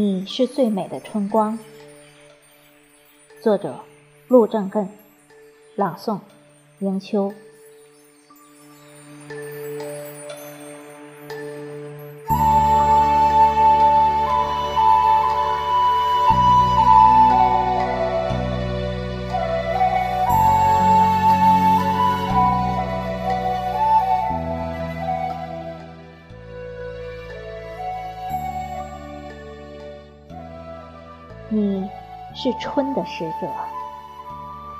[0.00, 1.58] 你是最美的春光。
[3.42, 3.80] 作者：
[4.28, 4.88] 陆正根，
[5.74, 6.20] 朗诵：
[6.78, 7.34] 迎秋。
[31.50, 31.88] 你
[32.34, 33.48] 是春的使者，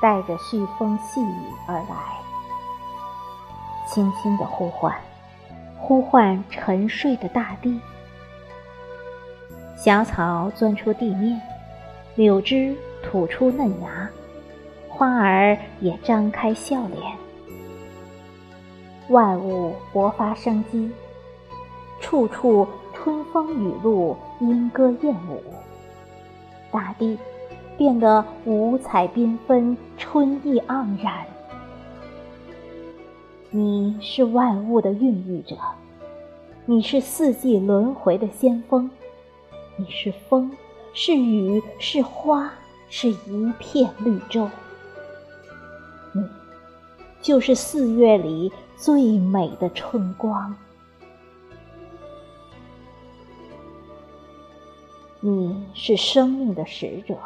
[0.02, 1.96] 带着煦风细雨而来，
[3.86, 4.95] 轻轻的呼唤，
[5.78, 7.80] 呼唤沉睡的大地。
[9.78, 11.40] 小草钻出地面，
[12.16, 14.10] 柳枝吐出嫩芽，
[14.90, 17.16] 花儿也张开笑脸，
[19.09, 20.93] 万物勃发生机，
[21.98, 25.43] 处处春风雨露，莺歌燕舞。
[26.71, 27.19] 大地
[27.77, 31.27] 变得五彩缤纷，春意盎然。
[33.51, 35.57] 你是万物的孕育者，
[36.66, 38.91] 你是四季轮回的先锋，
[39.77, 40.51] 你是风，
[40.93, 42.52] 是雨，是花，
[42.91, 44.49] 是一片绿洲。
[46.13, 46.23] 你
[47.23, 50.55] 就是四月里最美的春光。
[55.21, 57.16] 你是生命的使者，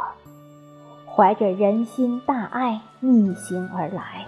[1.07, 4.27] 怀着人心大爱逆行而来，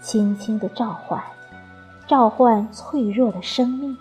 [0.00, 1.22] 轻轻的召唤，
[2.08, 3.96] 召唤脆弱的生命。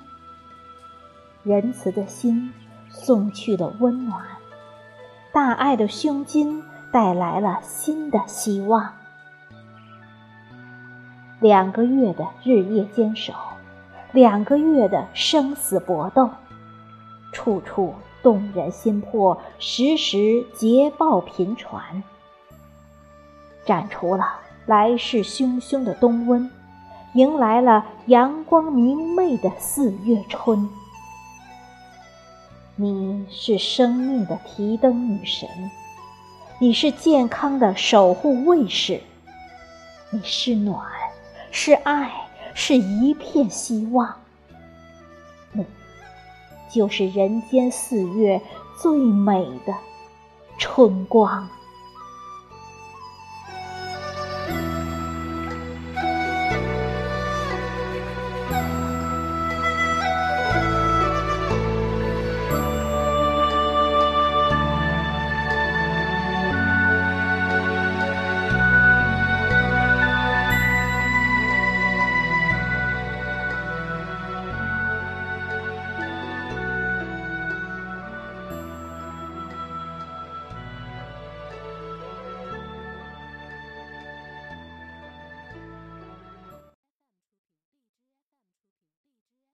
[1.43, 2.51] 仁慈的心
[2.89, 4.25] 送去了温暖，
[5.31, 8.93] 大爱的胸襟带来了新的希望。
[11.39, 13.31] 两个月的日夜坚守，
[14.11, 16.27] 两个月的生死搏斗，
[17.31, 17.93] 处处。
[18.27, 22.03] 动人心魄，时时捷报频传。
[23.65, 24.25] 斩除了
[24.65, 26.51] 来势汹汹的冬温，
[27.13, 30.67] 迎来了阳光明媚的四月春。
[32.75, 35.47] 你是生命的提灯女神，
[36.59, 38.99] 你是健康的守护卫士，
[40.09, 40.85] 你是暖，
[41.49, 42.11] 是爱，
[42.53, 44.13] 是一片希望。
[45.53, 45.65] 你。
[46.69, 48.41] 就是人间四月
[48.81, 49.73] 最美的
[50.57, 51.47] 春光。